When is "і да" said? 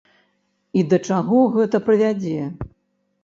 0.79-0.97